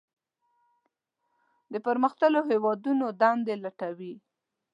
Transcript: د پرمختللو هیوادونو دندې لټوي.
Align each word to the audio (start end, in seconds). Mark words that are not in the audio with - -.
د 1.71 1.73
پرمختللو 1.85 2.41
هیوادونو 2.49 3.05
دندې 3.21 3.55
لټوي. 3.63 4.13